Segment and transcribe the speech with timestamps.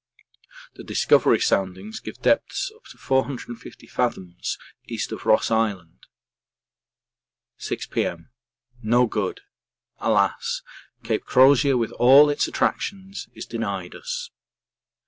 [0.73, 6.07] The Discovery soundings give depths up to 450 fathoms East of Ross Island.
[7.57, 8.31] 6 P.M.
[8.81, 9.41] No good!!
[9.99, 10.63] Alas!
[11.03, 14.31] Cape Crozier with all its attractions is denied us.